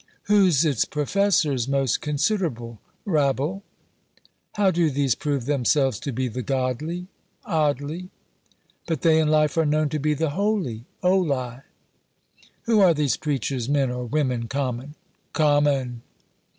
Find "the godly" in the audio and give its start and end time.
6.27-7.05